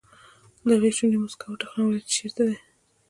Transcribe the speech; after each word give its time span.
د 0.65 0.67
هغه 0.77 0.89
شونډې 0.97 1.17
موسکا 1.23 1.45
وتخنولې 1.49 1.99
چې 2.05 2.11
چېرته 2.15 2.41
دی. 2.47 2.57